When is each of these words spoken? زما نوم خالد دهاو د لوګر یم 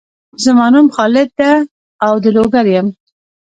زما 0.43 0.65
نوم 0.73 0.87
خالد 0.95 1.29
دهاو 1.39 2.15
د 2.23 2.25
لوګر 2.35 2.65
یم 2.75 2.87